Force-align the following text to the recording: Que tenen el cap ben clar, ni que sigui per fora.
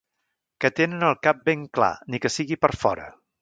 Que 0.63 0.71
tenen 0.79 1.05
el 1.09 1.13
cap 1.27 1.43
ben 1.51 1.67
clar, 1.79 1.91
ni 2.11 2.21
que 2.25 2.33
sigui 2.39 2.59
per 2.67 2.73
fora. 2.87 3.07